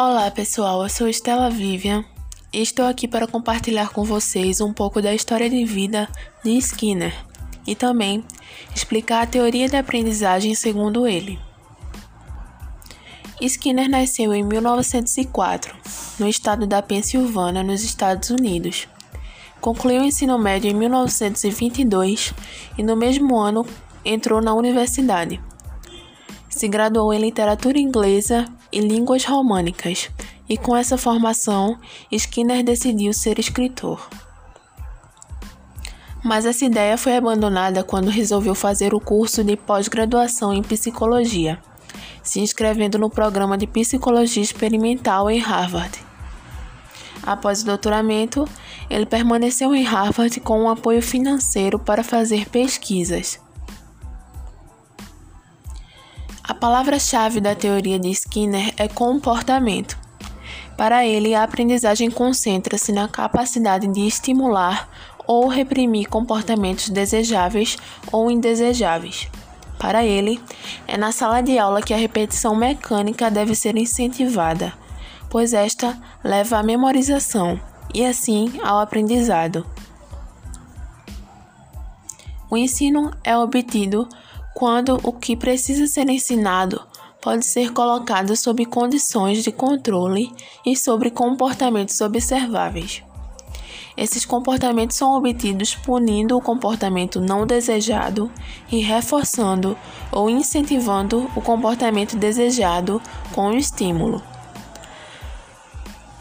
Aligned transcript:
Olá 0.00 0.30
pessoal, 0.30 0.84
eu 0.84 0.88
sou 0.88 1.08
Estela 1.08 1.50
Vivian 1.50 2.04
e 2.52 2.62
estou 2.62 2.86
aqui 2.86 3.08
para 3.08 3.26
compartilhar 3.26 3.88
com 3.88 4.04
vocês 4.04 4.60
um 4.60 4.72
pouco 4.72 5.02
da 5.02 5.12
história 5.12 5.50
de 5.50 5.64
vida 5.64 6.08
de 6.44 6.52
Skinner 6.52 7.12
e 7.66 7.74
também 7.74 8.22
explicar 8.72 9.22
a 9.22 9.26
teoria 9.26 9.68
da 9.68 9.80
aprendizagem 9.80 10.54
segundo 10.54 11.04
ele. 11.04 11.36
Skinner 13.40 13.90
nasceu 13.90 14.32
em 14.32 14.44
1904, 14.44 15.74
no 16.20 16.28
estado 16.28 16.64
da 16.64 16.80
Pensilvânia, 16.80 17.64
nos 17.64 17.82
Estados 17.82 18.30
Unidos. 18.30 18.86
Concluiu 19.60 20.02
o 20.02 20.04
ensino 20.04 20.38
médio 20.38 20.70
em 20.70 20.74
1922 20.74 22.32
e 22.78 22.84
no 22.84 22.94
mesmo 22.94 23.36
ano 23.36 23.66
entrou 24.04 24.40
na 24.40 24.54
universidade. 24.54 25.40
Se 26.58 26.66
graduou 26.66 27.14
em 27.14 27.20
literatura 27.20 27.78
inglesa 27.78 28.44
e 28.72 28.80
línguas 28.80 29.24
românicas, 29.24 30.10
e 30.48 30.56
com 30.56 30.76
essa 30.76 30.98
formação, 30.98 31.78
Skinner 32.10 32.64
decidiu 32.64 33.12
ser 33.12 33.38
escritor. 33.38 34.10
Mas 36.24 36.44
essa 36.44 36.64
ideia 36.64 36.98
foi 36.98 37.16
abandonada 37.16 37.84
quando 37.84 38.10
resolveu 38.10 38.56
fazer 38.56 38.92
o 38.92 38.98
curso 38.98 39.44
de 39.44 39.56
pós-graduação 39.56 40.52
em 40.52 40.60
psicologia, 40.60 41.60
se 42.24 42.40
inscrevendo 42.40 42.98
no 42.98 43.08
programa 43.08 43.56
de 43.56 43.68
psicologia 43.68 44.42
experimental 44.42 45.30
em 45.30 45.38
Harvard. 45.38 45.96
Após 47.22 47.62
o 47.62 47.66
doutoramento, 47.66 48.48
ele 48.90 49.06
permaneceu 49.06 49.72
em 49.76 49.84
Harvard 49.84 50.40
com 50.40 50.60
um 50.60 50.68
apoio 50.68 51.02
financeiro 51.02 51.78
para 51.78 52.02
fazer 52.02 52.48
pesquisas. 52.48 53.38
A 56.48 56.54
palavra-chave 56.54 57.42
da 57.42 57.54
teoria 57.54 57.98
de 57.98 58.08
Skinner 58.08 58.72
é 58.78 58.88
comportamento. 58.88 59.98
Para 60.78 61.06
ele, 61.06 61.34
a 61.34 61.42
aprendizagem 61.42 62.10
concentra-se 62.10 62.90
na 62.90 63.06
capacidade 63.06 63.86
de 63.86 64.00
estimular 64.06 64.88
ou 65.26 65.46
reprimir 65.46 66.08
comportamentos 66.08 66.88
desejáveis 66.88 67.76
ou 68.10 68.30
indesejáveis. 68.30 69.28
Para 69.78 70.06
ele, 70.06 70.40
é 70.86 70.96
na 70.96 71.12
sala 71.12 71.42
de 71.42 71.58
aula 71.58 71.82
que 71.82 71.92
a 71.92 71.98
repetição 71.98 72.56
mecânica 72.56 73.30
deve 73.30 73.54
ser 73.54 73.76
incentivada, 73.76 74.72
pois 75.28 75.52
esta 75.52 76.00
leva 76.24 76.56
à 76.56 76.62
memorização 76.62 77.60
e 77.92 78.06
assim 78.06 78.58
ao 78.62 78.80
aprendizado. 78.80 79.66
O 82.50 82.56
ensino 82.56 83.10
é 83.22 83.36
obtido 83.36 84.08
quando 84.58 84.98
o 85.04 85.12
que 85.12 85.36
precisa 85.36 85.86
ser 85.86 86.08
ensinado 86.08 86.84
pode 87.22 87.46
ser 87.46 87.72
colocado 87.72 88.34
sob 88.34 88.64
condições 88.66 89.44
de 89.44 89.52
controle 89.52 90.32
e 90.66 90.76
sobre 90.76 91.12
comportamentos 91.12 92.00
observáveis. 92.00 93.00
Esses 93.96 94.24
comportamentos 94.24 94.96
são 94.96 95.16
obtidos 95.16 95.76
punindo 95.76 96.36
o 96.36 96.42
comportamento 96.42 97.20
não 97.20 97.46
desejado 97.46 98.28
e 98.68 98.80
reforçando 98.80 99.78
ou 100.10 100.28
incentivando 100.28 101.30
o 101.36 101.40
comportamento 101.40 102.16
desejado 102.16 103.00
com 103.32 103.50
o 103.50 103.56
estímulo. 103.56 104.20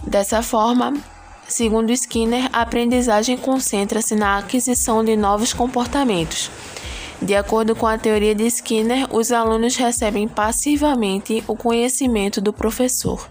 Dessa 0.03 0.43
forma, 0.43 0.93
segundo 1.47 1.91
Skinner, 1.91 2.51
a 2.53 2.61
aprendizagem 2.61 3.35
concentra-se 3.35 4.15
na 4.15 4.37
aquisição 4.37 5.03
de 5.03 5.17
novos 5.17 5.53
comportamentos 5.53 6.51
de 7.21 7.35
acordo 7.35 7.75
com 7.75 7.87
a 7.87 7.97
teoria 7.97 8.35
de 8.35 8.45
Skinner, 8.45 9.07
os 9.13 9.31
alunos 9.31 9.75
recebem 9.75 10.27
passivamente 10.27 11.43
o 11.47 11.55
conhecimento 11.55 12.39
do 12.39 12.53
professor. 12.53 13.27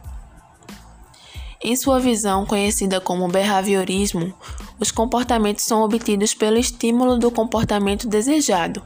Em 1.63 1.75
sua 1.75 1.99
visão, 1.99 2.45
conhecida 2.45 3.01
como 3.01 3.29
behaviorismo, 3.29 4.35
os 4.79 4.91
comportamentos 4.91 5.65
são 5.65 5.83
obtidos 5.83 6.35
pelo 6.35 6.59
estímulo 6.59 7.19
do 7.19 7.31
comportamento 7.31 8.09
desejado 8.09 8.83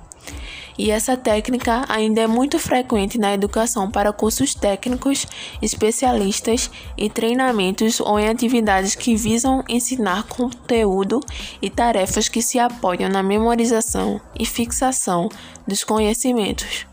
e 0.80 0.90
essa 0.90 1.14
técnica 1.14 1.84
ainda 1.90 2.22
é 2.22 2.26
muito 2.26 2.58
frequente 2.58 3.18
na 3.18 3.34
educação 3.34 3.90
para 3.90 4.14
cursos 4.14 4.54
técnicos, 4.54 5.26
especialistas 5.60 6.70
e 6.96 7.10
treinamentos 7.10 8.00
ou 8.00 8.18
em 8.18 8.26
atividades 8.26 8.94
que 8.94 9.14
visam 9.14 9.62
ensinar 9.68 10.22
conteúdo 10.22 11.20
e 11.60 11.68
tarefas 11.68 12.30
que 12.30 12.40
se 12.40 12.58
apoiam 12.58 13.10
na 13.10 13.22
memorização 13.22 14.18
e 14.38 14.46
fixação 14.46 15.28
dos 15.68 15.84
conhecimentos. 15.84 16.86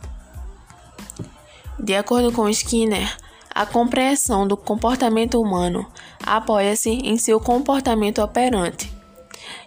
De 1.80 1.96
acordo 1.96 2.34
com 2.34 2.50
Skinner, 2.50 3.16
a 3.56 3.66
compreensão 3.66 4.46
do 4.46 4.58
comportamento 4.58 5.40
humano 5.40 5.88
apoia-se 6.26 6.90
em 6.90 7.18
seu 7.18 7.40
comportamento 7.40 8.22
operante 8.22 8.97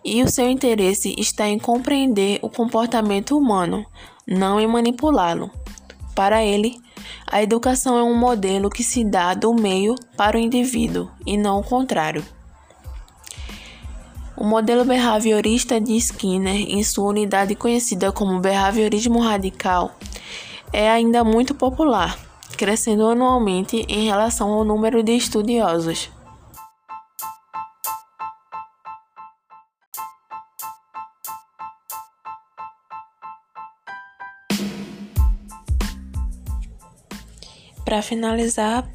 e 0.05 0.22
o 0.22 0.28
seu 0.28 0.49
interesse 0.49 1.15
está 1.19 1.49
em 1.49 1.59
compreender 1.59 2.38
o 2.43 2.49
comportamento 2.49 3.37
humano, 3.37 3.84
não 4.27 4.61
em 4.61 4.66
manipulá-lo. 4.66 5.50
Para 6.15 6.44
ele, 6.44 6.81
a 7.27 7.43
educação 7.43 7.97
é 7.97 8.03
um 8.03 8.16
modelo 8.16 8.69
que 8.69 8.83
se 8.83 9.05
dá 9.05 9.34
do 9.34 9.55
meio 9.55 9.94
para 10.16 10.37
o 10.37 10.41
indivíduo 10.41 11.11
e 11.27 11.37
não 11.37 11.61
o 11.61 11.65
contrário. 11.65 12.25
O 14.37 14.44
modelo 14.44 14.84
behaviorista 14.84 15.81
de 15.81 15.97
Skinner, 15.97 16.56
em 16.56 16.82
sua 16.82 17.11
unidade 17.11 17.55
conhecida 17.55 18.11
como 18.11 18.41
behaviorismo 18.41 19.21
radical, 19.21 19.94
é 20.72 20.91
ainda 20.91 21.22
muito 21.22 21.55
popular, 21.55 22.19
crescendo 22.56 23.06
anualmente 23.06 23.84
em 23.88 24.06
relação 24.06 24.50
ao 24.50 24.65
número 24.65 25.03
de 25.03 25.12
estudiosos. 25.12 26.11
Para 37.85 38.03
finalizar, 38.03 38.89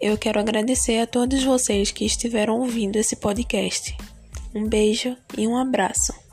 eu 0.00 0.18
quero 0.18 0.38
agradecer 0.40 0.98
a 1.00 1.06
todos 1.06 1.42
vocês 1.42 1.90
que 1.90 2.04
estiveram 2.04 2.60
ouvindo 2.60 2.96
esse 2.96 3.16
podcast. 3.16 3.96
Um 4.54 4.68
beijo 4.68 5.16
e 5.36 5.46
um 5.46 5.56
abraço. 5.56 6.25